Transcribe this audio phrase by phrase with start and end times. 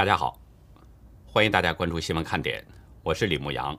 [0.00, 0.40] 大家好，
[1.26, 2.64] 欢迎大家关注新闻看点，
[3.02, 3.78] 我是李牧阳。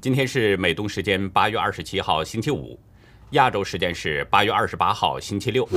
[0.00, 2.78] 今天是美东时间八月二十七号星期五，
[3.30, 5.68] 亚洲时间是八月二十八号星期六。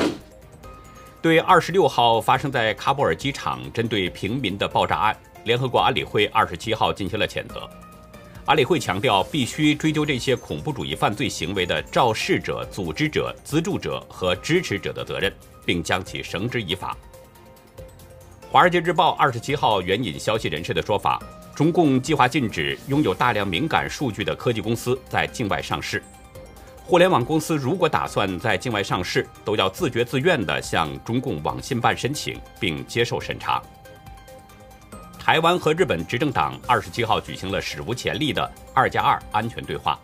[1.23, 7.67] 对二十六号发生在喀布尔机场针对平民的爆炸案，联合国安理会二十七号进行了谴责。
[8.45, 15.34] 安理会强调，必须追究这些恐怖主义犯罪行为的肇事者、组织者、资助者和支持者的责任，
[15.66, 16.95] 并将其绳之以法。
[18.49, 21.21] 《华尔街日报》二十七号援引消息人士的说法，
[21.53, 26.01] 中共计划禁止拥有大量敏感数据的科技公司在境外上市。
[26.85, 33.61] 互联网公司如果打算在境外上市，都要自觉自愿地向中共网信办申请，并接受审查。
[35.20, 39.99] 台湾和日本执政党二十七号举行了史无前例的“二加二”安全对话，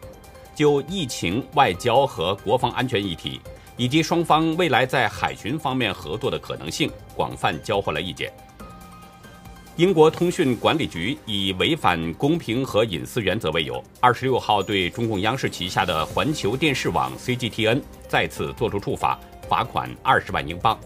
[0.54, 3.40] 就疫情、外交和国防安全议题，
[3.78, 8.32] 以及双方未来在海巡方面合作的可能性，广泛交换了意见。
[9.76, 20.80] 英国通讯管理局以违反公平和隐私原则为由，二十六号对中共央视旗下的环球电视网 （CGTN） 再次作出处罚，罚款二十万英镑。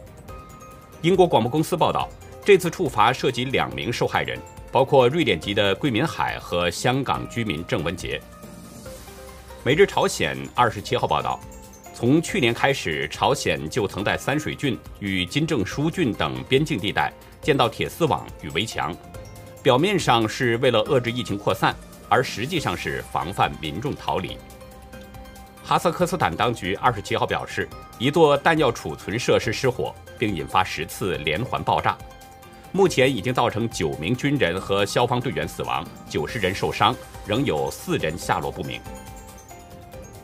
[1.01, 2.09] 英国广播公司报道。
[2.45, 4.39] 这次处罚涉及两名受害人，
[4.71, 8.21] 包括瑞典籍的桂敏海和香港居民郑文杰。
[9.65, 11.41] 每日朝鲜二十七号报道，
[11.97, 18.95] 从去年开始，朝鲜就曾在三水郡与金正书郡等边境地带建造铁丝网与围墙，
[19.63, 21.75] 表面上是为了遏制疫情扩散，
[22.07, 24.37] 而实际上是防范民众逃离。
[25.63, 27.67] 哈萨克斯坦当局二十七号表示，
[27.97, 31.97] 一座弹药储存设施失火，并引发十次连环爆炸。
[32.71, 36.95] 目前已经造成九名军人和消防队员死亡，九十人受伤，
[37.25, 38.79] 仍有四人下落不明。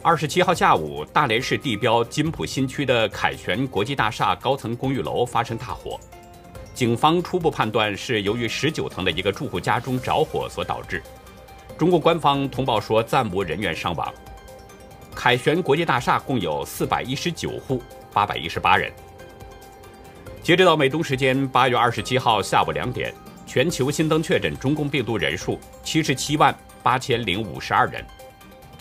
[0.04, 5.98] 二十七号下午，大连市地标金浦新区的凯旋国际大厦高层公寓楼发生大火，
[6.74, 11.02] 警方初步判断是由于十九层的一个住户家中着火所导致。
[11.78, 14.14] 中国官方通报说暂无人员伤亡。
[15.16, 17.82] 凯旋国际大厦共有四百一十九户，
[18.12, 18.92] 八百一十八人。
[20.42, 23.14] 截止到美东时间八月二十七号下午两点，
[23.48, 26.54] 全球新增确诊中共病毒人数七十七万
[26.84, 28.06] 八千零五十二人，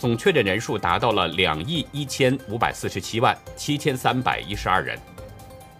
[0.03, 4.99] 总确诊人数达到了两亿一千五百四十七万七千三百一十二人，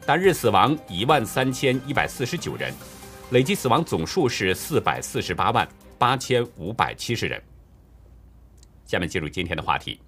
[0.06, 2.74] 单日死亡一万三千一百四十九人，
[3.32, 5.68] 累计死亡总数是四百四十八万
[6.00, 7.44] 八千五百七十人。
[8.86, 10.00] 下面进入今天的话题。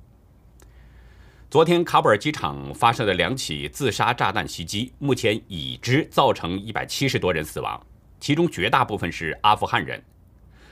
[1.50, 7.86] 昨天，喀布尔机场发生的两起自杀炸弹袭击，目前已知造成一百七十多人死亡，
[8.22, 10.02] 其中绝大部分是阿富汗人，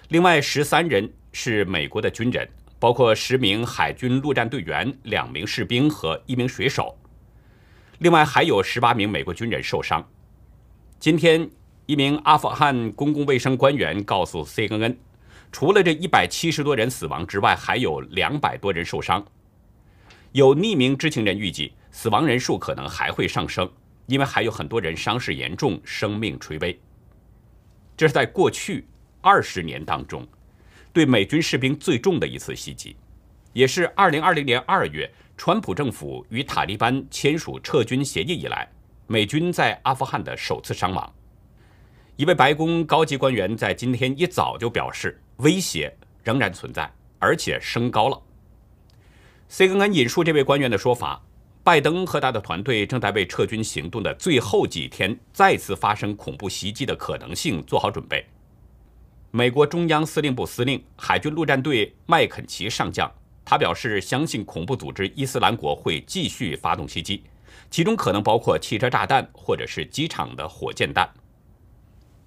[0.08, 2.48] 另外十三人是美国的军人，
[2.84, 6.94] 包括十名海军陆战队员、两名士兵和一名水手，
[8.00, 10.06] 另外还有十八名美国军人受伤。
[11.00, 11.50] 今天，
[11.86, 14.98] 一名阿富汗公共卫生官员告诉 CNN，
[15.50, 19.26] 除了这一百七十多人死亡之外，还有两百多人受伤。
[20.34, 23.72] 有匿名知情人预计，死亡人数可能还会上升，
[24.08, 26.78] 因为还有很多人伤势严重，生命垂危。
[27.96, 28.86] 这是在过去
[29.22, 30.28] 二十年当中，
[30.94, 32.96] 对美军士兵最重的一次袭击，
[33.52, 38.72] 也是二零二零年二月川普政府与塔利班签署撤军协议以来，
[39.08, 41.12] 美军在阿富汗的首次伤亡。
[42.16, 45.92] 一位白宫高级官员在今天一早就表示，威胁
[46.24, 46.88] 仍然存在，
[47.18, 48.22] 而且升高了。
[49.50, 51.20] CNN 引述这位官员的说法
[51.64, 58.24] ：“拜登和他的团队正在为撤军行动的最后几天再次发生恐怖袭击的可能性做好准备。”
[59.36, 63.12] 美国中央司令部司令、海军陆战队麦肯齐上将，
[63.44, 67.24] 他表示相信恐怖组织伊斯兰国会继续发动袭击，
[67.72, 71.10] 其中可能包括汽车炸弹或者是机场的火箭弹。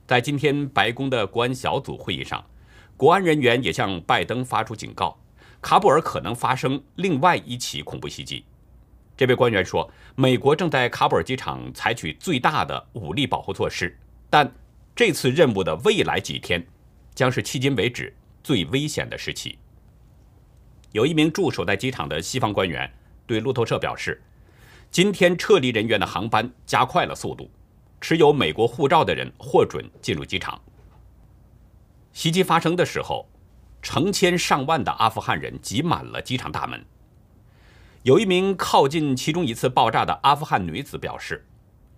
[0.05, 2.45] 在今天白宫的国安小组会议上，
[2.97, 5.17] 国安人员也向拜登发出警告。
[5.63, 8.45] 喀布尔可能发生另外一起恐怖袭击。
[9.17, 13.97] 这位官员说，美国正在喀布尔机场采取最大的武力保护措施，
[14.29, 14.53] 但
[14.97, 16.67] 这次任务的未来几天
[17.17, 18.15] 将是迄今为止
[18.45, 19.59] 最危险的时期。
[20.93, 22.89] 有一名驻守在机场的西方官员
[23.27, 24.23] 对路透社表示，
[24.93, 27.51] 今天撤离人员的航班加快了速度，
[28.01, 30.61] 持有美国护照的人获准进入机场。
[32.13, 33.29] 袭击发生的时候。
[33.83, 36.85] 成千上万的阿富汗人挤满了机场大门。
[38.03, 41.47] 有一名靠近其中一次爆炸的阿富汗女子表示：“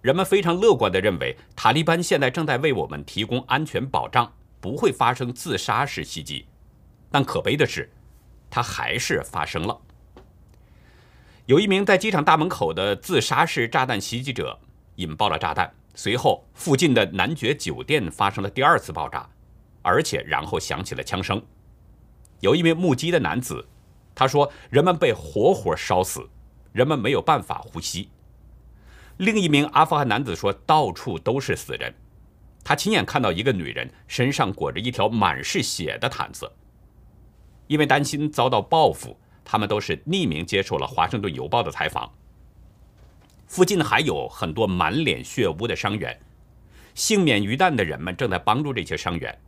[0.02, 6.46] 人们非常乐观地认为，塔利班现在正在为我们提供安全保障，不会发生自杀式袭击。
[7.10, 7.90] 但可悲的是，
[8.50, 9.80] 它还是发生了。
[11.46, 14.58] 有一名在机场大门口的自杀式炸弹袭击者
[14.96, 19.26] 引爆了炸弹，随后附近的男爵酒店发生了第二次爆炸，
[19.80, 21.42] 而且然后响起了枪声。
[22.40, 23.66] 有一名目击的男子，
[24.14, 26.28] 他说：“人们被活活烧死，
[26.72, 28.10] 人们没有办法呼吸。”
[29.16, 31.94] 另一名阿富汗男子说：“到处都是死人，
[32.68, 36.52] 他亲眼看到一个女人身上裹着一条满是血的毯子。”
[37.66, 42.12] 因为担心遭到报复，他们都是匿名接受了《华盛顿邮报》的采访。
[43.46, 46.20] 附近还有很多满脸血污的伤员，
[46.94, 49.38] 幸免于难的人们正在帮助这些伤员。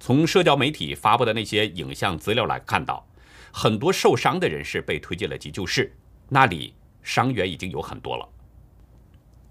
[0.00, 3.06] 从社交媒体发布的那些影像资料来看到，
[3.52, 5.96] 很多受伤的人士被推进了急救室，
[6.28, 6.74] 那里
[7.04, 8.28] 伤员已经有很多了。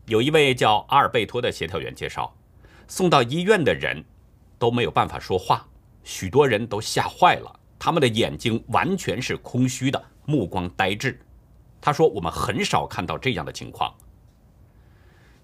[0.07, 2.35] 有一位叫阿尔贝托的协调员介绍，
[2.87, 4.03] 送到医院的人
[4.57, 5.65] 都没有办法说话，
[6.03, 11.19] 许多人都吓坏了，他们的眼睛完全是空虚的，目光呆滞。
[11.79, 13.93] 他说：“我们很少看到这样的情况。”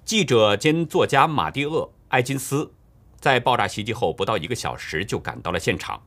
[0.05, 2.71] 记者兼作家马蒂厄·艾金斯。
[3.19, 5.99] 在爆炸袭击后不到一个小时就赶到了现场。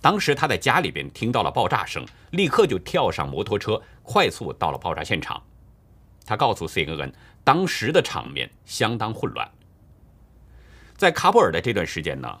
[0.00, 5.40] 当时他在家里边听到了爆炸声，立刻就跳上摩托车，快速到了爆炸现场。
[6.26, 7.12] 他告诉 CNN，
[7.44, 9.48] 当时的场面相当混乱。
[11.02, 12.38] 在喀布尔的这段时间呢，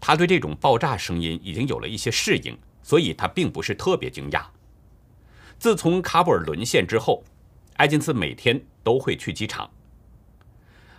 [0.00, 4.44] 他对这种爆炸声音已经有了一些适应，所以他并不是特别惊讶。
[5.58, 7.24] 自从喀布尔沦陷之后，
[7.78, 9.68] 埃金斯每天都会去机场。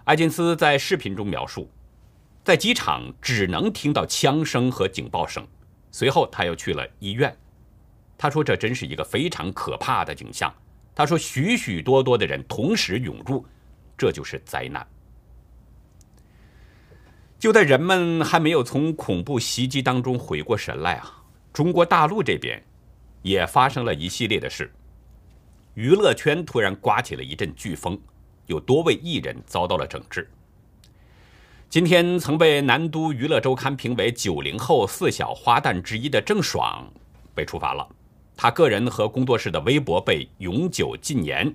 [0.03, 1.71] 埃金斯在视频中描述。
[2.43, 5.47] 在机场只能听到枪声和警报声，
[5.89, 7.33] 随后他又去了医院。
[8.17, 10.53] 他说：“这真是一个非常可怕的景象。”
[10.93, 13.45] 他说：“许许多多的人同时涌入，
[13.97, 14.85] 这就是灾难。”
[17.39, 21.21] 就在人们还没有从恐怖袭击当中回过神来啊，
[21.53, 22.63] 中国大陆这边
[23.21, 24.73] 也发生了一系列的事。
[25.75, 27.99] 娱乐圈突然刮起了一阵飓风，
[28.47, 30.27] 有多位艺人遭到了整治。
[31.69, 36.91] 今天曾被南都娱乐周刊评为九零后四小花旦之一的郑爽
[37.35, 37.87] 被处罚了，
[38.35, 41.53] 他个人和工作室的微博被永久禁言，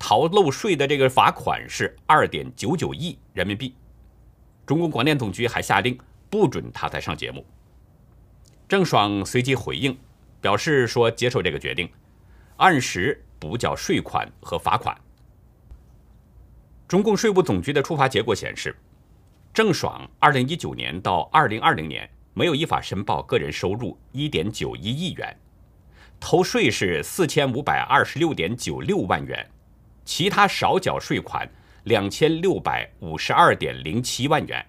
[0.00, 3.72] 逃漏税的这个罚款是二点九九亿人民币。
[4.66, 5.96] 中国广电总局还下令
[6.28, 7.46] 不准他再上节目。
[8.68, 9.96] 郑爽随即回应，
[10.40, 11.88] 表示说接受这个决定，
[12.56, 14.96] 按时补缴税款和罚款。
[16.88, 18.76] 中共税务总局的处罚结果显示。
[19.54, 25.34] 郑爽2019年到2020年没有依法申报个人收入1.91亿元，
[26.20, 29.50] 偷税是4526.96万元，
[30.04, 31.50] 其他少缴税款
[31.86, 34.66] 2652.07万元，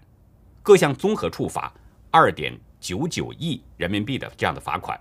[0.61, 1.73] 各项综合处罚
[2.11, 4.99] 2.99亿人民币的这样的罚款。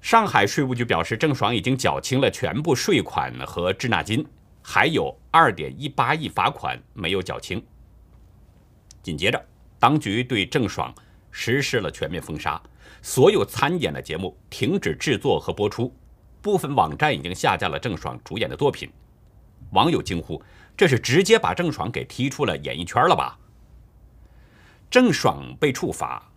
[0.00, 4.26] 上海税务局表示，郑爽已经缴清了全部税款和滞纳金，
[4.62, 7.62] 还有2.18亿罚款没有缴清。
[9.02, 9.38] 紧接着，
[9.78, 10.94] 当局对郑爽
[11.30, 12.58] 实施了全面封杀，
[13.02, 15.94] 所有参演的节目停止制作和播出，
[16.40, 18.90] 部分网站已经下架了郑爽主演的作品。
[19.74, 20.42] 网友惊呼
[20.76, 23.38] ：“这是直接把郑爽给踢出了演艺圈了吧？”
[24.88, 26.30] 郑爽被处罚，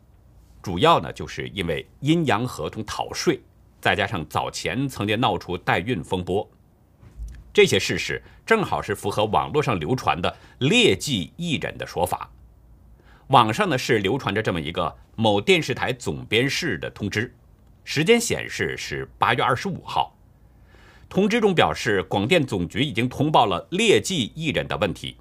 [0.62, 3.40] 主要呢就是因为阴阳合同逃税，
[3.80, 6.50] 再加上早前曾经闹出代孕风波，
[7.54, 12.28] 这些事实正好是符合网络上流传的劣迹艺人的说法。
[13.28, 17.32] 网上呢是流传着这么一个某电视台总编室的通知，
[17.84, 20.17] 时间显示是八月二十五号。
[21.10, 25.18] 通知中表示，广电总局已经通报了劣迹艺人的问题，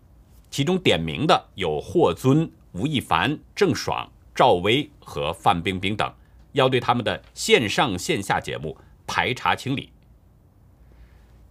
[0.50, 6.12] 其中点名的有霍尊、吴亦凡、郑爽、赵薇和范冰冰等，
[6.52, 8.76] 要对他们的线上线下节目
[9.06, 9.90] 排查清理。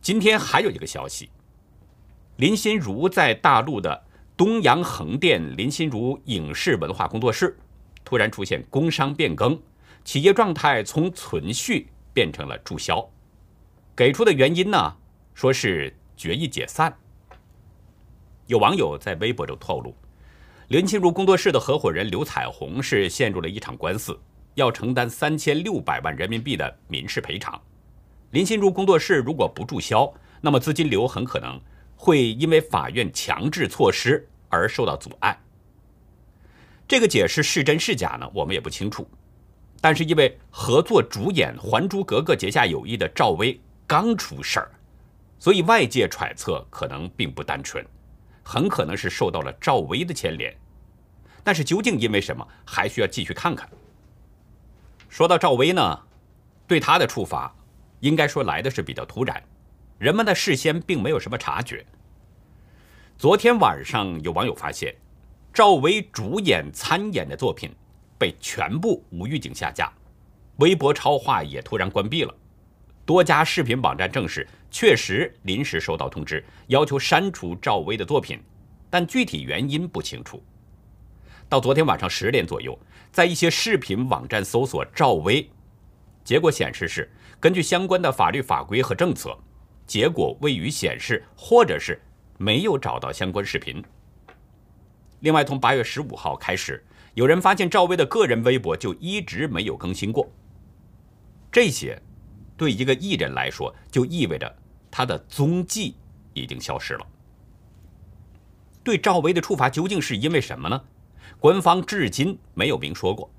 [0.02, 1.30] 今天还有一个消息，
[2.38, 4.04] 林心如在大陆的。
[4.38, 7.58] 东阳横店林心如影视文化工作室
[8.04, 9.58] 突然出现工商变更，
[10.04, 13.10] 企业状态从存续变成了注销。
[13.96, 14.94] 给出的原因呢，
[15.34, 16.94] 说是决议解散。
[18.48, 19.96] 有网友在微博中透露，
[20.68, 24.20] 林心如工作室的合伙人刘彩虹是陷入了一场官司，
[24.56, 27.60] 要承担三千六百万人民币的民事赔偿。
[28.32, 31.58] 林心如工作室如果不注销，那么资金流很可能。
[31.98, 35.42] 会因为法院强制措施而受到阻碍。
[36.86, 38.30] 这个解释是真是假呢？
[38.34, 39.10] 我们也不清楚。
[39.80, 44.72] 但是因为合作主演《还珠格格》结下友谊的赵薇刚出事儿，
[45.38, 47.86] 所以外界揣测可能并不单纯，
[48.44, 50.56] 很可能是受到了赵薇的牵连。
[51.44, 53.70] 但是究竟因为什么，还需要继续看看。
[55.08, 56.00] 说到赵薇呢，
[56.68, 57.56] 对她的处罚，
[58.00, 59.42] 应该说来的是比较突然。
[60.00, 61.86] 人们的事先并没有什么察觉。
[63.18, 64.94] 昨天晚上有网友发现，
[65.54, 67.72] 赵薇主演参演的作品
[68.18, 69.94] 被全部无预警下架，
[70.58, 72.36] 微博超话也突然关闭了。
[73.06, 78.42] 多家视频网站证实，确实临时收到通知，要求删除赵薇的作品，
[78.90, 80.42] 但具体原因不清楚。
[81.48, 82.78] 到昨天晚上十点左右，
[83.12, 85.48] 在一些视频网站搜索赵薇，
[86.24, 87.08] 结果显示是
[87.40, 89.38] 根据相关的法律法规和政策，
[89.86, 92.02] 结果未予显示，或者是
[92.40, 93.84] 没有找到相关视频。
[95.20, 96.84] 另外，从八月十五号开始，
[97.14, 100.28] 有人发现赵薇的个人微博就一直没有更新过，
[101.52, 102.02] 这些。
[102.58, 104.56] 对一个艺人来说，就意味着
[104.90, 105.96] 他的踪迹
[106.34, 107.06] 已经消失了。
[108.84, 110.82] 对赵薇的处罚究竟是因为什么呢？
[111.40, 113.30] 官方至今没有明说过，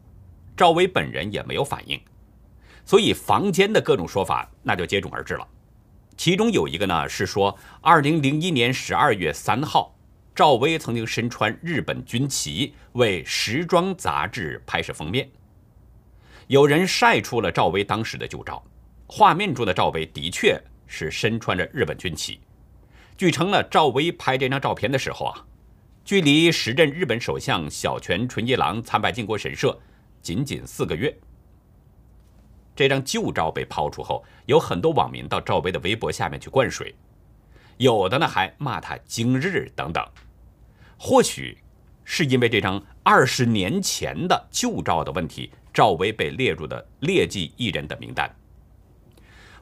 [0.57, 2.01] 赵薇本人也没有反应，
[2.85, 5.47] 所以坊间的各种说法那就接踵而至了。
[6.17, 9.95] 其中有一个呢是说，二零零一年十二月三号，
[10.35, 15.31] 赵薇曾经身穿日本军旗为时装杂志拍摄封面，
[16.49, 18.63] 有人晒出了赵薇当时的旧照。
[19.07, 22.41] 画面中的赵薇的确是身穿着日本军旗。
[23.17, 25.47] 据称呢，赵薇拍这张照片的时候啊，
[26.05, 29.79] 距离时任日本首相小泉纯一郎参拜靖国神社
[30.21, 31.17] 仅仅四个月。
[32.75, 36.95] 这张旧照被抛出后，有很多网民到赵薇的微博下面去灌水，
[37.79, 40.05] 有的呢还骂她今日等等。
[40.99, 41.57] 或许
[42.05, 48.31] 是因为这张二十年前的旧照的问题，赵薇被列入的劣迹艺人的名单。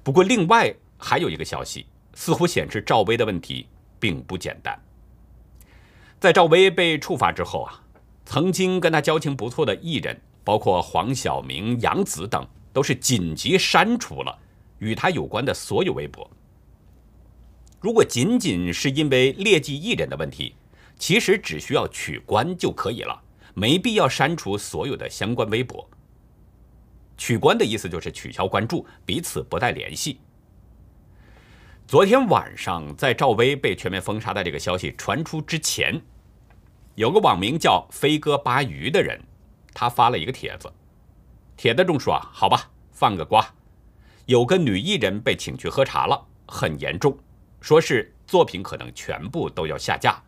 [0.04, 3.66] 不过，另外还有一个消息，似乎显示赵薇的问题
[3.98, 4.78] 并不简单。
[6.20, 7.82] 在赵薇被处罚之后啊，
[8.26, 14.38] 曾经跟她交情不错的艺人，包括黄晓明、杨紫等，都是紧急删除了
[14.78, 16.30] 与她有关的所有微博。
[17.80, 20.54] 如果仅仅是因为劣迹艺人的问题，
[20.98, 23.18] 其实只需要取关就可以了，
[23.54, 25.88] 没必要删除所有的相关微博。
[27.16, 30.20] 取关的意思就是取消关注，彼此不再联系。
[31.86, 36.00] 昨天晚上，在赵薇被全面封杀的这个消息传出之前，
[36.94, 39.20] 有个网名叫“飞哥巴鱼”的人，
[39.74, 40.72] 他发了一个帖子，
[41.56, 43.54] 帖子中说啊，好吧，放个瓜，
[44.26, 47.16] 有个女艺人被请去喝茶了，很严重，
[47.60, 50.22] 说是作品可能全部都要下架，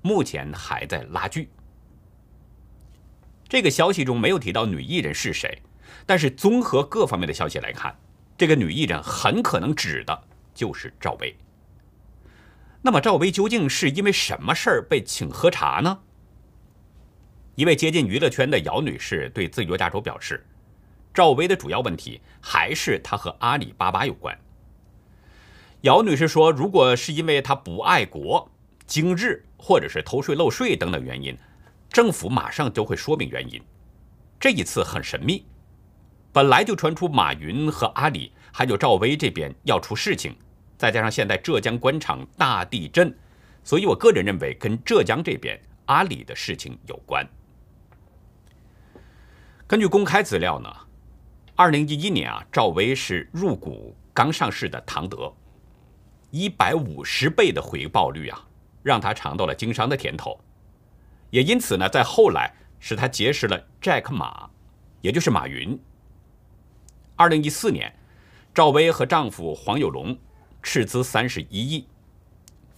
[0.00, 1.50] 目前还在拉锯。
[3.48, 5.60] 这个消息中没有提到女艺人是谁。
[6.06, 7.96] 但是综合各方面的消息来看，
[8.36, 11.36] 这个女艺人很可能指的就是赵薇。
[12.82, 16.00] 那么赵薇究竟是因为什么事儿被请喝茶呢？
[17.54, 20.44] 一位接近娱乐圈的姚女士对自由亚洲表示，
[21.14, 24.36] 赵薇的主要问题还是她和阿里巴巴有关。
[25.82, 28.50] 姚女士说，如果是因为她不爱国、
[28.86, 31.36] 精日或者是偷税漏税等等原因，
[31.90, 33.62] 政府马上就会说明原因。
[34.40, 35.44] 这一次很神秘。
[36.32, 40.34] 本来就传出马云和阿里还有赵薇这边要出事情，
[40.78, 43.14] 再加上现在浙江官场大地震，
[43.62, 47.26] 所以我个人认为跟浙江这边阿里的事情有关。
[49.66, 50.74] 根据公开资料呢，
[51.54, 55.30] 二零一一年啊，赵薇是入股刚上市的唐德，
[56.30, 58.42] 一百五十倍的回报率啊，
[58.82, 60.40] 让他尝到了经商的甜头，
[61.28, 64.48] 也因此呢，在后来使他结识了 Jack 马，
[65.02, 65.78] 也就是马云。
[67.22, 67.94] 二零一四年，
[68.52, 70.18] 赵薇和丈夫黄有龙
[70.60, 71.86] 斥资三十一亿，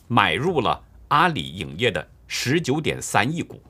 [0.06, 3.62] 买入了阿里影业的十九点三亿股，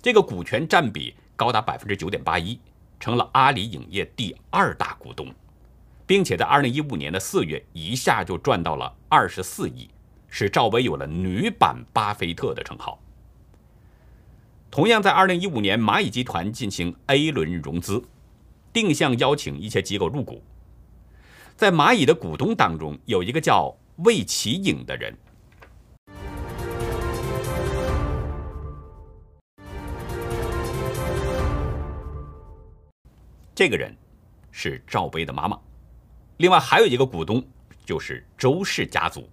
[0.00, 2.58] 这个股权占比高达百分之九点八一，
[2.98, 5.30] 成了阿里影业第二大股东，
[6.06, 9.90] 并且在二零一五年的四月一下就赚到了二十四亿，
[10.26, 12.98] 使赵薇有了“女版巴菲特”的称号。
[14.70, 18.02] 同样在二零一五年，蚂蚁集团进行 A 轮融资。
[18.72, 20.42] 定向邀请一些机构入股，
[21.56, 25.16] 在蚂蚁的股东当中，有一个叫魏启颖的人。
[33.54, 33.92] 这个人
[34.52, 35.58] 是赵薇的妈妈，
[36.36, 37.44] 另外还有一个股东
[37.84, 39.28] 就是周氏家族。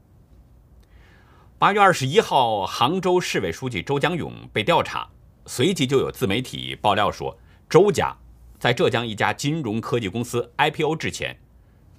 [1.59, 5.07] 八月二十一号，杭州市委书记周江勇被调查，
[5.45, 7.37] 随即就有自媒体爆料说
[7.69, 8.17] 周家。
[8.65, 11.37] 在浙江一家金融科技公司 IPO 之前，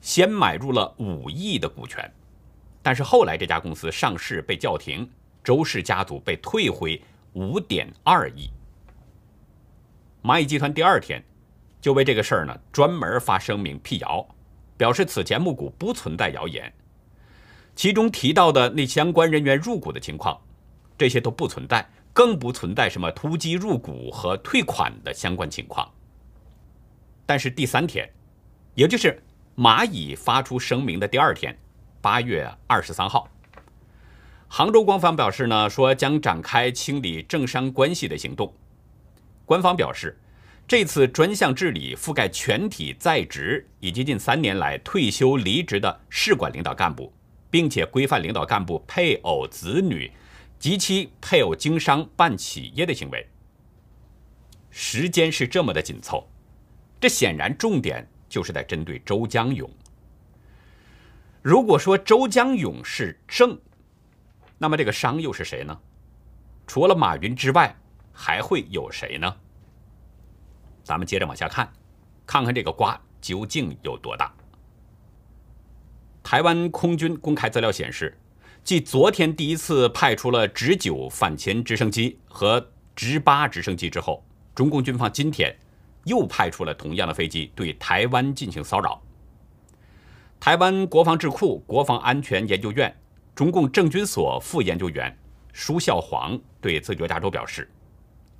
[0.01, 2.13] 先买入了五亿的股权，
[2.83, 5.09] 但是后来这家公司上市被叫停，
[5.45, 7.01] 周氏家族被退回
[7.35, 8.51] 五点二亿。
[10.25, 11.23] 蚂蚁集团第二天
[11.81, 14.27] 就为这个事儿呢专门发声明辟谣，
[14.77, 16.73] 表示此前募股不存在谣言，
[17.77, 20.37] 其中提到的那相关人员入股的情况，
[20.99, 25.89] 这些都不存在，更不存在什么突击入股和退款的相关情况。
[27.27, 28.09] 但是第三天，
[28.75, 29.23] 也就是
[29.57, 31.59] 蚂蚁发出声明的第二天，
[32.01, 33.29] 八月二十三号，
[34.49, 38.55] 杭州官方表示呢，说将展开清理政商关系的行动。
[39.45, 40.19] 官方表示，
[40.69, 47.13] 这次专项治理覆盖全体在职以及近三年来退休离职的市管领导干部，
[47.51, 50.11] 并且规范领导干部配偶、子女
[50.59, 53.27] 及其配偶经商办企业的行为。
[54.71, 56.29] 时间是这么的紧凑，
[57.01, 59.71] 这显然重点就是在针对周江勇。
[61.43, 63.59] 如果说周江勇是正，
[64.59, 65.79] 那么这个商又是谁呢？
[66.67, 67.77] 除了马云之外。
[68.19, 69.37] 还会有谁呢？
[70.83, 71.71] 咱们接着往下看，
[72.25, 74.35] 看看这个瓜究竟有多大。
[76.23, 78.19] 台湾空军公开资料显示，
[78.65, 84.25] 继昨天第一次派出了直九反潜直升机和直八直升机之后，
[84.55, 85.55] 中共军方今天
[86.07, 89.01] 又派出了同样的飞机对台湾进行骚扰。
[90.41, 92.95] 台湾国防智库国防安全研究院
[93.35, 95.17] 中共政军所副研究员
[95.53, 97.71] 舒孝煌对自由亚洲表示。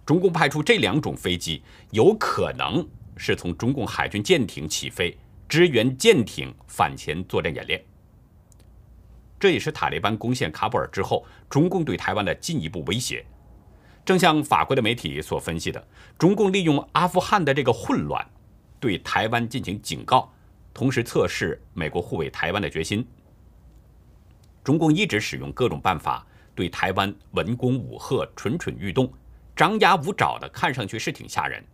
[0.05, 5.19] 中共派出这两种飞机，有可能是从中共海军舰艇起飞，
[5.49, 7.85] 支援舰艇反潜作战演练。
[9.41, 13.27] 这也是塔利班攻陷喀布尔之后，中共对台湾的进一步威胁。
[14.07, 15.85] 正像法国的媒体所分析的，
[16.17, 18.25] 中共利用阿富汗的这个混乱，
[18.79, 20.33] 对台湾进行警告，
[20.73, 23.05] 同时测试美国护卫台湾的决心。
[24.63, 29.13] 中共一直使用各种办法对台湾文攻武吓，蠢蠢欲动。
[29.57, 31.65] 张牙舞爪的，看上去是挺吓人，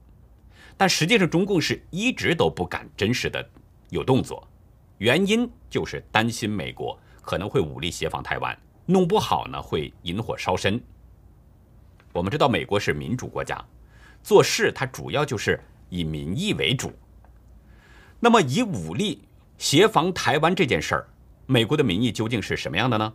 [0.75, 3.47] 但实际上中共是一直都不敢真实的
[3.91, 4.49] 有动作，
[4.97, 10.83] 原因就是担心美国可能会武力协防台湾，弄不好呢会引火烧身。
[12.13, 13.63] 我们知道美国是民主国家，
[14.23, 16.93] 做事它主要就是以民意为主。
[18.21, 19.23] 那么以武力
[19.59, 21.09] 协防台湾这件事儿，
[21.47, 23.13] 美国的民意究竟是什么样的呢？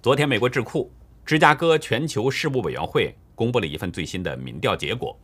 [0.00, 0.92] 昨天美国智库。
[1.26, 5.14] 芝加哥全球事务委员会公布了一份最新的民调结果，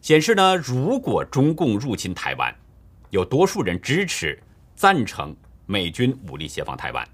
[0.00, 2.56] 显示呢，如果中共入侵台湾，
[3.10, 4.42] 有多数人支持、
[4.74, 7.06] 赞成美军武力协防台湾。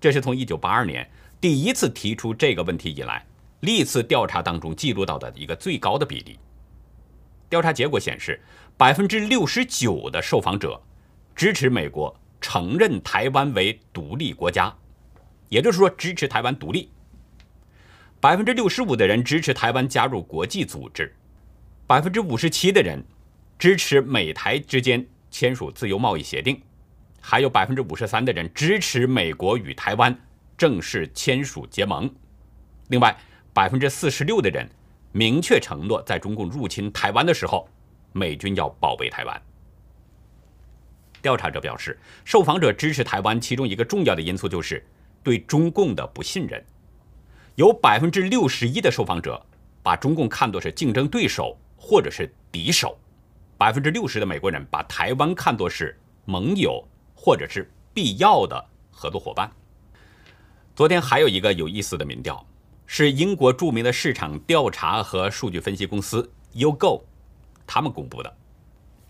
[0.00, 1.08] 这是从1982年
[1.40, 3.24] 第一次提出这个问题以来，
[3.60, 6.38] 历次调查当中记录到的一个最高的比例。
[7.48, 8.38] 调查结果显示，
[8.76, 10.80] 百分之六十九的受访者
[11.34, 14.74] 支持美国承认台湾为独立国家。
[15.48, 16.90] 也就是说，支持台湾独立。
[18.20, 21.12] 百分之六十五的人支持台湾加入国际组织，
[21.86, 23.02] 百分之五十七的人
[23.58, 26.60] 支持美台之间签署自由贸易协定，
[27.18, 30.14] 还有百分之五十三的人支持美国与台湾
[30.60, 32.14] 正式签署结盟。
[32.88, 33.16] 另外，
[33.54, 34.68] 百分之四十六的人
[35.10, 37.66] 明确承诺，在中共入侵台湾的时候，
[38.12, 39.42] 美军要保卫台湾。
[41.22, 44.86] 调查者表示，受访者支持台湾其中一个重要的因素就是。
[45.22, 46.64] 对中共的不信任，
[47.54, 49.38] 有百分之六十一的受访者
[49.82, 52.98] 把中共看作是竞争对手或者是敌手，
[53.58, 55.94] 百分之六十的美国人把台湾看作是
[56.24, 56.82] 盟友
[57.14, 59.50] 或者是必要的合作伙伴。
[60.80, 62.42] 昨天还有一个有意思的民调，
[62.86, 67.02] 是英国著名的市场调查和数据分析公司 YouGo
[67.66, 68.34] 他们公布的。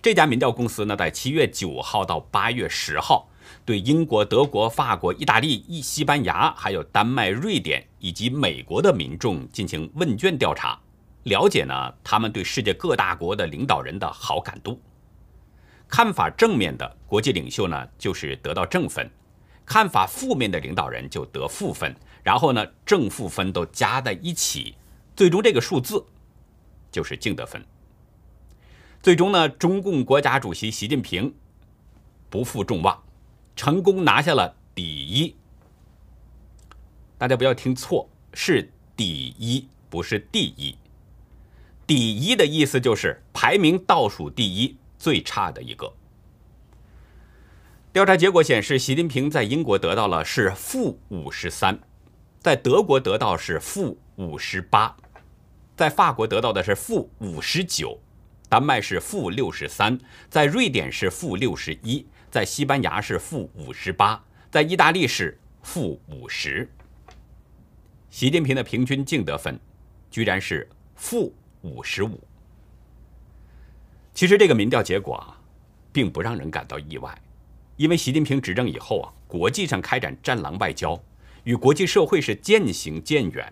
[0.03, 3.29] 这家民调公司呢，在七月九号到八月十号。
[3.65, 10.77] 对英国、德国、法国、意大利、西西班牙，还有丹麦、瑞典以及美国的民众进行问卷调查，
[11.23, 14.83] 了解呢他们对世界各大国的领导人的好感度。
[15.87, 19.07] 看法正面的国际领袖呢，就是得到正分；
[19.71, 21.95] 看法负面的领导人就得负分。
[22.25, 24.75] 然后呢，正负分都加在一起，
[25.15, 26.05] 最终这个数字
[26.91, 27.65] 就是净得分。
[29.01, 31.33] 最终呢，中共国家主席习近平
[32.29, 33.01] 不负众望。
[33.55, 35.37] 成功拿下了第一，
[37.17, 40.77] 大家不要听错，是第一，不是第一。
[41.87, 45.93] 第一的意思就是排名倒数第一，最差的一个。
[47.93, 51.77] 调查结果显示，习近平在英国得到了是负五十三，
[52.39, 54.97] 在德国得到是负五十八，
[55.77, 57.99] 在法国得到的是负五十九，
[58.49, 59.99] 丹麦是负六十三，
[60.29, 62.07] 在瑞典是负六十一。
[62.31, 64.23] 在西班牙是负五十八，
[64.53, 66.71] 在意大利是负五十。
[68.09, 69.59] 习近平的平均净得分
[70.13, 72.23] 居然是负五十五。
[74.15, 75.37] 其实这个民调结果啊，
[75.93, 77.13] 并不让人感到意外，
[77.81, 81.03] 因为习近平执政以后啊，国际上开展战狼外交，
[81.45, 83.51] 与国际社会是渐行渐远。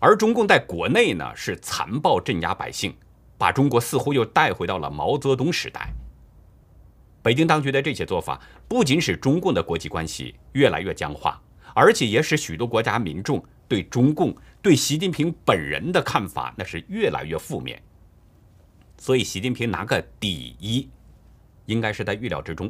[0.00, 2.92] 而中共在国内呢是残暴镇压百姓，
[3.38, 5.88] 把中国似乎又带回到了毛泽东时代。
[7.22, 11.40] 北京当局的这些做法，不仅使中共的国际关系越来越僵化，
[11.76, 17.80] 而且也使许多国家民众对中共、对习近平本人的看法那是越来越负面。
[18.98, 20.88] 所以，习近平拿个第一，
[21.66, 22.68] 应该是在预料之中。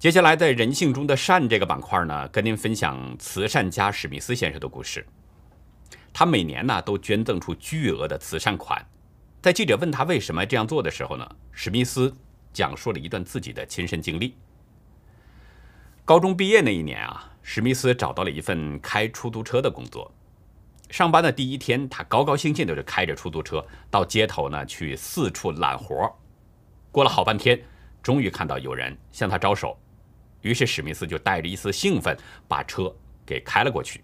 [0.00, 5.06] 接下来，在人性中的善这个板块呢，跟您分享慈善家史密斯先生的故事。
[6.10, 8.82] 他每年呢都捐赠出巨额的慈善款。
[9.42, 12.16] 在记者问他为什么这样做的时候呢，史密斯
[12.50, 14.34] 讲述了一段自己的亲身经历。
[16.06, 20.10] 高中毕业那一年啊，史密斯找到了一份开出租车的工作。
[20.88, 26.10] 上班的第一天，他高高兴兴的就开着出租车到街头呢去四处揽活。
[26.90, 27.62] 过了好半天，
[28.02, 29.78] 终于看到有人向他招手。
[30.42, 32.16] 于是史密斯就带着一丝兴奋，
[32.48, 32.94] 把车
[33.26, 34.02] 给开了过去。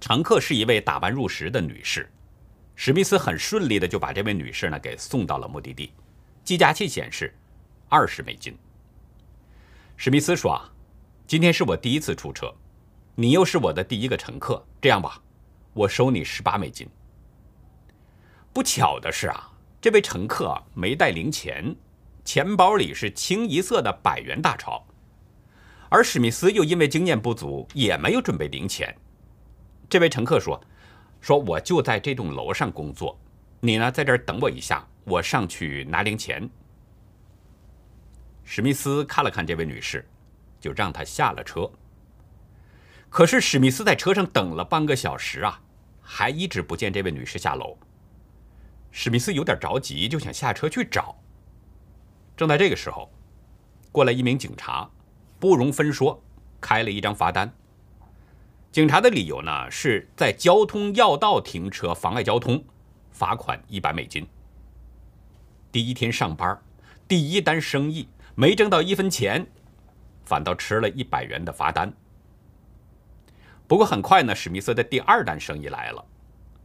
[0.00, 2.10] 乘客是一位打扮入时的女士，
[2.74, 5.92] 史密斯很顺利的就把这位女士呢给送到了目的地。
[6.42, 7.34] 计价器显示
[7.88, 8.56] 二十美金。
[9.96, 10.72] 史密斯说：“啊，
[11.26, 12.50] 今天是我第一次出车，
[13.14, 15.20] 你又是我的第一个乘客，这样吧，
[15.74, 16.88] 我收你十八美金。”
[18.52, 21.76] 不巧的是啊，这位乘客没带零钱，
[22.24, 24.84] 钱包里是清一色的百元大钞。
[25.90, 28.96] 而史密斯又因为经验不足，也没有准备零钱。
[29.88, 30.58] 这位乘客说
[31.20, 33.18] ：“说我就在这栋楼上工作，
[33.58, 36.48] 你呢在这儿等我一下，我上去拿零钱。”
[38.44, 40.08] 史密斯看了看这位女士，
[40.60, 41.68] 就让她下了车。
[43.08, 45.60] 可是史密斯在车上等了半个小时啊，
[46.00, 47.76] 还一直不见这位女士下楼。
[48.92, 51.20] 史密斯有点着急，就想下车去找。
[52.36, 53.10] 正在这个时候，
[53.90, 54.88] 过来一名警察。
[55.40, 56.22] 不容分说，
[56.60, 57.50] 开了一张罚单。
[58.70, 62.62] 警察的理由呢，是在交通要道停车妨碍交通，
[63.10, 64.28] 罚款一百美金。
[65.72, 66.60] 第一天上班，
[67.08, 69.46] 第一单生意没挣到一分钱，
[70.24, 71.90] 反倒吃了一百元的罚单。
[73.66, 76.04] 不过很快呢，史密斯的第二单生意来了，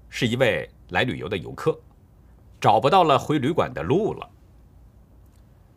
[0.10, 1.80] 是一位来旅游的游客，
[2.60, 4.30] 找不到了回旅馆的路了。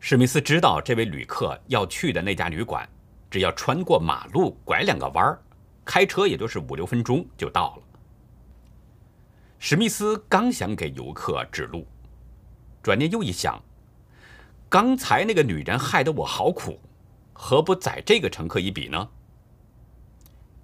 [0.01, 2.87] 史密斯知道这位旅客要去的那家旅馆，
[3.29, 5.41] 只要穿过马路，拐两个弯儿，
[5.83, 7.83] 开车也就是五六分钟就到了。
[9.59, 11.85] 史密斯刚想给游客指路，
[12.81, 13.61] 转念又一想，
[14.69, 16.79] 刚才那个女人害得我好苦，
[17.33, 19.09] 何不宰这个乘客一笔呢？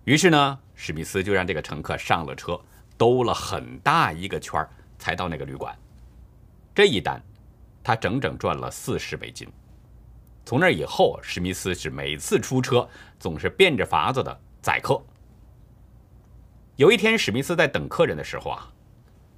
[0.06, 2.58] 于是呢，史密斯就让这个乘客上了车，
[2.98, 5.78] 兜了很大一个圈儿，才到那个旅馆。
[6.74, 7.22] 这一单。
[7.86, 9.48] 他整整赚了四十美金。
[10.44, 15.00] 从那以后，史密斯是每次出车总是变着法子的宰客。
[16.78, 18.68] 有一天，史密斯在等客人的时候啊，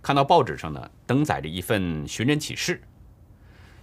[0.01, 2.81] 看到报纸上呢登载着一份寻人启事，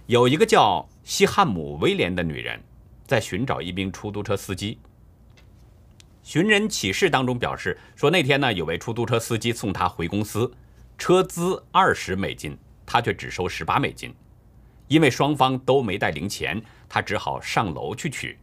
[0.07, 2.59] 有一个叫西汉姆·威廉的女人
[3.05, 4.79] 在寻找一名出租车司机。
[6.23, 10.51] 寻人启事当中表示说，那天呢有位出租车司机送她回公司，
[10.97, 14.11] 车资二十美金，他却只收十八美金。
[14.87, 18.37] 因为双方都没带零钱，他只好上楼去取，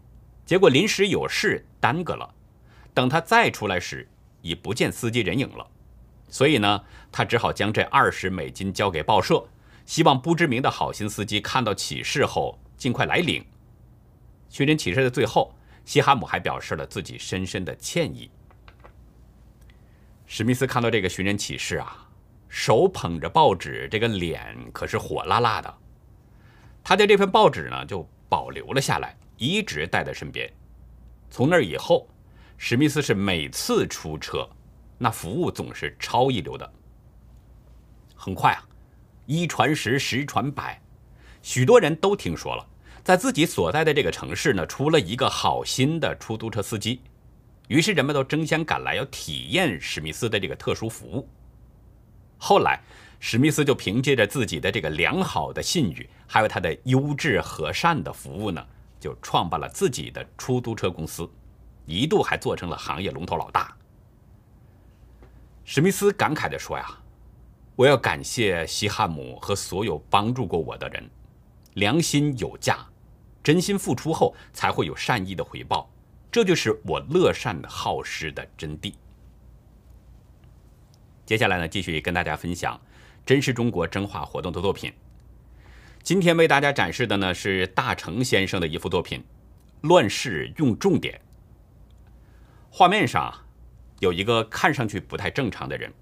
[0.45, 2.35] 结果临时有事耽搁了。
[2.93, 4.09] 等他再出来时，
[4.41, 5.67] 已不见司机人影了。
[6.29, 9.47] 所以呢，他只好将这二十美金交给报社，
[9.87, 13.45] 希望不知名的好心司机看到启事后尽快来领。
[14.49, 18.31] 寻人启事的最后，西哈姆还表示了自己深深的歉意。
[20.27, 22.09] 史密斯看到这个寻人启事啊，
[22.49, 25.75] 手捧着报纸，这个脸可是火辣辣的。
[26.85, 30.53] 他的这份报纸呢，就保留了下来，一直带在身边。
[31.31, 32.09] 从那以后，
[32.59, 34.49] 史密斯是每次出车，
[34.99, 36.73] 那服务总是超一流的。
[38.17, 38.61] 很快啊，
[39.27, 40.81] 一传十，十传百，
[41.41, 42.67] 许多人都听说了，
[43.05, 47.01] 在自己所在的这个城市呢，出了一个好心的出租车司机。
[47.69, 51.29] 于是人们都争相赶来，要体验史密斯的这个特殊服务。
[52.39, 52.81] 后来。
[53.25, 58.67] 史密斯就凭借着自己的这个良好的信誉，还有他的优质和善的服务呢，
[58.99, 61.31] 就创办了自己的出租车公司，
[61.87, 63.77] 一度还做成了行业龙头老大。
[65.65, 66.85] 史密斯感慨地说：“呀，
[67.77, 71.09] 我要感谢西汉姆和所有帮助过我的人，
[71.75, 72.85] 良心有价，
[73.41, 75.89] 真心付出后才会有善意的回报，
[76.29, 78.93] 这就是我乐善好施的真谛。”
[81.25, 82.81] 接下来呢，继续跟大家分享。
[83.25, 84.93] 真实中国真画活动的作品，
[86.03, 89.21] 今天为大家展示的呢是大成先生的一幅作品
[89.83, 91.15] 《乱世用重点》，
[92.69, 93.33] 画面上
[94.01, 95.93] 有一个看上去不太正常的人，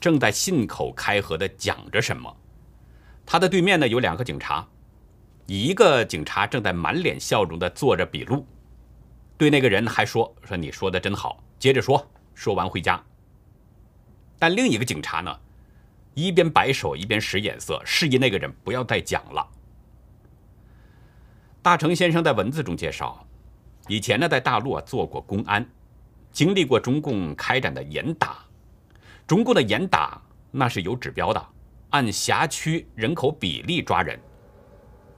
[0.00, 2.34] 正在信口开河地讲着什么。
[3.26, 4.66] 他的对面呢有两个警察，
[5.44, 8.46] 一个警察正在满脸笑容地做着笔录，
[9.36, 13.04] 对那个人还说：“说你说的真好，接着说，说完回家。”
[14.40, 15.38] 但另一个警察呢，
[16.18, 19.48] 一边摆手一边使眼色，示意那个人不要再讲了。
[21.62, 23.24] 大成先生在文字中介绍，
[23.86, 25.64] 以前呢在大陆啊做过公安，
[26.32, 28.38] 经历过中共开展的严打。
[29.28, 31.46] 中共的严打那是有指标的，
[31.90, 34.18] 按辖区人口比例抓人。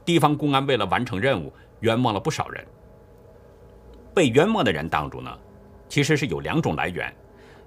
[0.04, 2.62] 地方公安为了完成任务，冤枉了不少人。
[4.14, 5.38] 被冤枉的人当中呢，
[5.88, 7.10] 其实是有两种来源，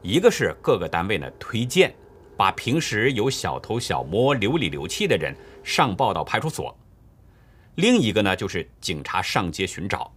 [0.04, 1.96] 一个是各个单位呢推荐，
[2.36, 6.76] 把平时有小偷小摸、流里流气的人上报到派出所。
[7.76, 10.12] 另一个呢，就是警察上街寻找，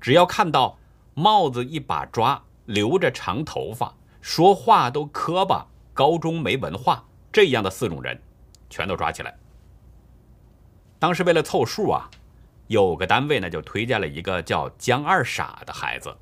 [0.00, 0.78] 只要看到
[1.14, 8.20] 帽子一把抓、留着长头发、说话都磕巴、高中没文化这样的四种人，
[8.68, 9.36] 全都抓起来。
[10.98, 12.08] 当时为了凑数啊，
[12.68, 16.14] 有个单位呢就推荐了一个叫江二傻的孩子。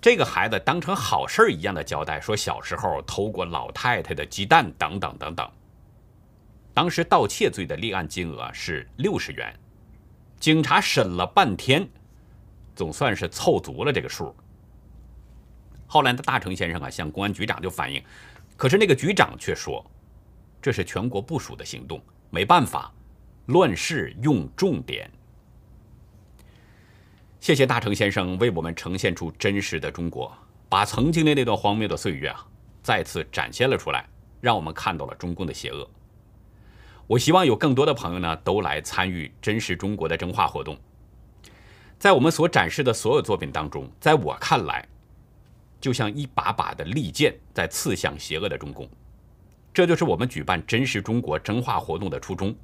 [0.00, 5.50] 这个孩子当成好事一样的交代，说小时候偷过老太太的鸡蛋等等等等。
[6.72, 9.52] 当时盗窃罪的立案金额是六十元。
[10.38, 11.88] 警察审了半天，
[12.76, 14.32] 总算是凑足了这个数。
[15.88, 18.00] 后来的大成先生啊，向公安局长就反映，
[18.56, 19.84] 可是那个局长却说，
[20.62, 22.92] 这是全国部署的行动，没办法，
[23.46, 25.10] 乱世用重点。
[27.40, 30.36] 谢谢大成先生为我们呈现出真实的中国，
[30.68, 32.44] 把曾经的那段荒谬的岁月啊，
[32.82, 34.06] 再次展现了出来，
[34.40, 35.88] 让我们看到了中共的邪恶。
[37.06, 40.76] 我希望有更多的朋友呢，都来参与真实中国的真话活动。
[41.98, 44.86] 在我们所展示的所有作品当中，在我看来，
[45.80, 48.86] 就像一把把的利剑在刺向邪恶的中共。
[49.72, 52.54] 这就是我们举办真实中国真话活动的初衷。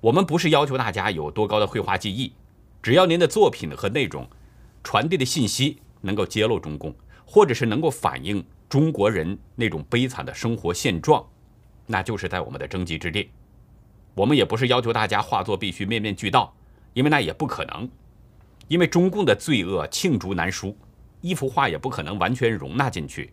[0.00, 2.32] 我们不是要求大家有多高的绘画技艺，
[2.84, 4.28] 只要您的作品和内容
[4.82, 6.94] 传递的信息能够揭露中共，
[7.24, 11.26] 或者是能够反映中国人那种悲惨的生活现状。
[11.86, 13.26] 那就是在我们的征集之列。
[14.14, 16.54] 我们也不是要求大家画作必须面面俱到，
[16.92, 17.88] 因为那也不可能。
[18.68, 20.76] 因为中共的罪恶罄竹难书，
[21.22, 23.32] 一幅画也不可能完全容纳进去。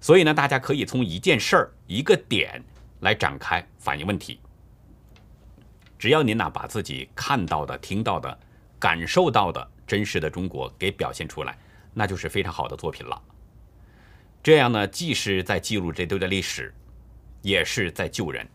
[0.00, 2.62] 所以呢，大家可以从一件事儿、一个点
[3.00, 4.38] 来展开反映问题。
[5.98, 8.38] 只要您呐把自己看到的、听到的、
[8.78, 11.56] 感受到的真实的中国给表现出来，
[11.94, 13.22] 那就是非常好的作品了。
[14.42, 16.74] 这样呢，既是在记录这段的历史。
[17.40, 18.46] 也是在救人，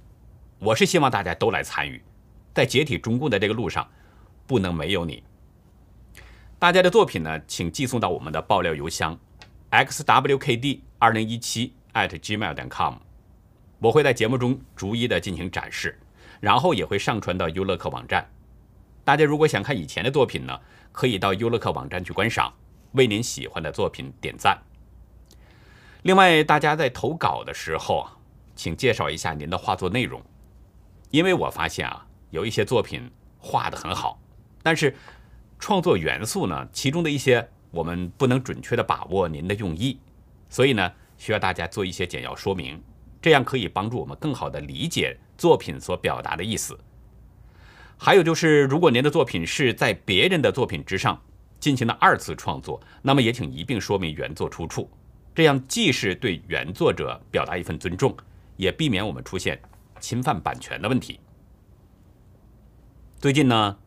[0.59, 2.03] 我是希望大家都来参与，
[2.53, 3.89] 在解体中共的这个路上，
[4.45, 5.23] 不能没有你。
[6.59, 9.17] 大家的作品呢，请寄送到我们的爆料邮箱
[9.71, 12.95] xwkd 二零一七 at gmail.com，
[13.79, 15.97] 我会在节目中逐一的进行展示，
[16.41, 18.29] 然后也会上传到优乐客网站。
[19.03, 20.59] 大家如果想看以前的作品呢，
[20.91, 22.53] 可以到优乐客网站去观赏，
[22.93, 24.61] 为您喜欢的作品点赞。
[26.03, 28.17] 另外，大家在投稿的时候啊。
[28.55, 30.21] 请介绍一下您的画作内容，
[31.09, 34.21] 因为我发现啊，有一些作品画的很好，
[34.61, 34.95] 但是
[35.57, 39.99] 创作元素呢，其中的一些我们不能准确的把握您的用意，
[40.49, 42.79] 所以呢，需要大家做一些简要说明，
[43.19, 46.79] 这样可以帮助我们更好的理解作品所表达的意思。
[48.05, 51.17] 还有就是，如果您的作品是在别人的作品之上
[51.57, 54.89] 进行了二次创作，那么也请一并说明原作出处，
[55.33, 58.13] 这样既是对原作者表达一份尊重。
[58.57, 59.57] 也避免我们出现
[60.01, 61.17] 侵犯版权的问题。
[63.19, 63.77] 最近呢，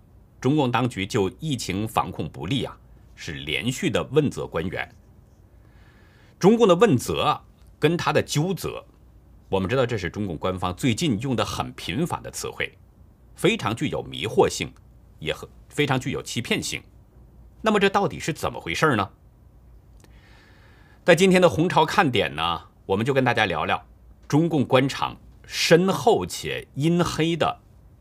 [0.40, 2.74] 中共当局就疫情防控不力啊，
[3.14, 4.90] 是连续的问责官员。
[6.38, 7.38] 中共的问责
[7.79, 8.83] 跟他的纠责，
[9.50, 12.72] 我们知道这是中共官方最近用的很频繁的词汇，
[13.37, 14.72] 非常具有迷惑性，
[15.20, 16.83] 也很非常具有欺骗性。
[17.62, 19.11] 那么这到底是怎么回事呢？
[21.05, 23.87] 在今天的红潮看点呢，我们就跟大家聊聊。
[24.27, 27.61] 中共官场深厚且阴黑的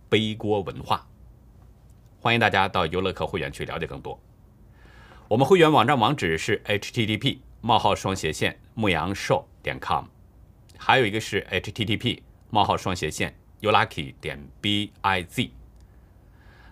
[0.09, 1.07] 背锅文化，
[2.19, 4.19] 欢迎大家到优乐客会员去了解更多。
[5.27, 10.05] 我们会员网站网址是 http: 冒号双斜线牧羊兽点 com，
[10.77, 15.49] 还有一个是 http: 冒号双斜线 youlucky 点 biz。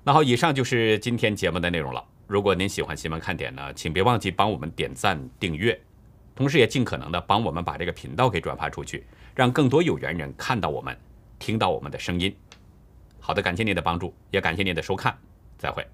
[0.04, 2.04] 那好，以上就是今天节目的内容了。
[2.28, 5.80] 如果您喜欢新闻看点呢，请别忘记帮我们点赞订阅，
[6.36, 9.06] 同时也尽可能的帮我们把这个频道给转发出去。
[9.36, 10.96] 让更多有缘人看到我们，
[11.40, 12.36] 听到我们的声音。
[13.20, 15.18] 好的，感谢您的帮助，也感谢您的收看，
[15.58, 15.88] 再会。